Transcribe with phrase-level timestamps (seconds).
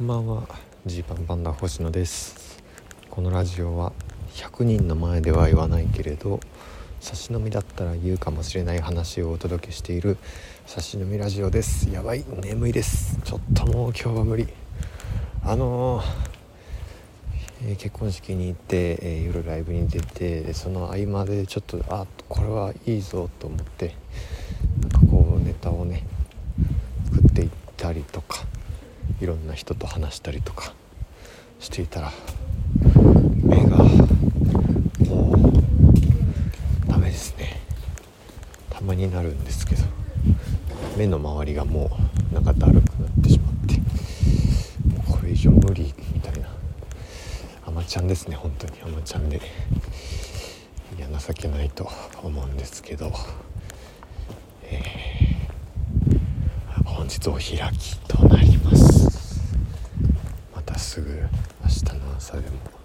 [0.00, 0.48] こんばんは。
[0.86, 2.62] ジーパンパンダ星野です。
[3.10, 3.92] このラジオは
[4.32, 6.40] 100人の前では言わないけれど
[7.00, 10.16] 差し飲みだったら言うかもしれない話をお届けしている
[10.64, 11.90] 差し飲みラジオです。
[11.90, 13.20] やばい眠いです。
[13.24, 14.48] ちょっともう今日は無理。
[15.44, 16.04] あのー、
[17.66, 23.94] えー、結婚式に行って、えー、夜ライブに出てその合間でちょっとあこれはいいぞと思って
[24.80, 26.06] なんかこうネタをね
[27.12, 28.46] 作っていったりとか
[29.20, 30.72] いろんな人と話したりとか
[31.58, 32.12] していたら
[33.42, 33.76] 目が
[35.08, 35.34] も
[36.86, 37.60] うダメですね。
[38.70, 39.82] たまになるんですけど
[40.96, 41.90] 目の周りがも
[42.30, 46.48] うなんかだるくなってしまってもうこれ以上無理みたいな。
[47.66, 48.72] アマちゃんですね本当に。
[48.82, 51.88] アマちゃんでいや情けないと
[52.22, 53.12] 思うんですけど、
[54.64, 57.42] えー、本日お開
[57.76, 58.89] きとなります。
[60.90, 61.08] すぐ。
[61.08, 62.79] 明日の朝でも。